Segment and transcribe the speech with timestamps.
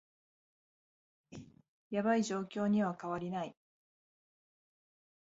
[1.91, 3.55] ヤバい状況には変わりない